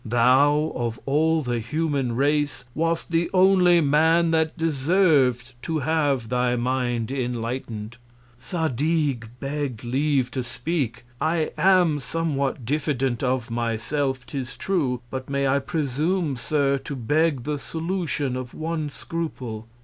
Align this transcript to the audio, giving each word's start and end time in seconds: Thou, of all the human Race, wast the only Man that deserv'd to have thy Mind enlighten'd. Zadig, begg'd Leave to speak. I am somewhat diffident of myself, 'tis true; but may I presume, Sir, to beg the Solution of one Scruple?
Thou, 0.03 0.71
of 0.75 0.99
all 1.05 1.43
the 1.43 1.59
human 1.59 2.15
Race, 2.15 2.63
wast 2.73 3.11
the 3.11 3.29
only 3.35 3.81
Man 3.81 4.31
that 4.31 4.57
deserv'd 4.57 5.53
to 5.61 5.77
have 5.77 6.29
thy 6.29 6.55
Mind 6.55 7.11
enlighten'd. 7.11 7.97
Zadig, 8.43 9.29
begg'd 9.39 9.83
Leave 9.83 10.31
to 10.31 10.41
speak. 10.43 11.03
I 11.21 11.51
am 11.55 11.99
somewhat 11.99 12.65
diffident 12.65 13.21
of 13.21 13.51
myself, 13.51 14.25
'tis 14.25 14.57
true; 14.57 15.01
but 15.11 15.29
may 15.29 15.45
I 15.47 15.59
presume, 15.59 16.35
Sir, 16.35 16.79
to 16.79 16.95
beg 16.95 17.43
the 17.43 17.59
Solution 17.59 18.35
of 18.35 18.55
one 18.55 18.89
Scruple? 18.89 19.67